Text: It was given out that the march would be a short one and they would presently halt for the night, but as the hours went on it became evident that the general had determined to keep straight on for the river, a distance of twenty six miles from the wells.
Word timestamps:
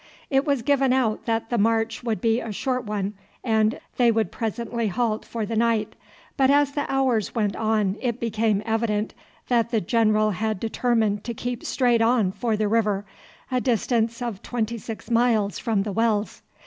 It 0.31 0.45
was 0.45 0.63
given 0.63 0.93
out 0.93 1.25
that 1.25 1.51
the 1.51 1.59
march 1.59 2.03
would 2.03 2.21
be 2.21 2.39
a 2.39 2.51
short 2.51 2.85
one 2.85 3.13
and 3.43 3.79
they 3.97 4.09
would 4.11 4.31
presently 4.31 4.87
halt 4.87 5.23
for 5.25 5.45
the 5.45 5.55
night, 5.55 5.95
but 6.37 6.49
as 6.49 6.71
the 6.71 6.91
hours 6.91 7.35
went 7.35 7.55
on 7.55 7.97
it 8.01 8.19
became 8.19 8.63
evident 8.65 9.13
that 9.47 9.69
the 9.69 9.79
general 9.79 10.31
had 10.31 10.59
determined 10.59 11.23
to 11.25 11.35
keep 11.35 11.63
straight 11.63 12.01
on 12.01 12.31
for 12.31 12.57
the 12.57 12.67
river, 12.67 13.05
a 13.51 13.61
distance 13.61 14.23
of 14.23 14.41
twenty 14.41 14.79
six 14.79 15.11
miles 15.11 15.59
from 15.59 15.83
the 15.83 15.91
wells. 15.93 16.41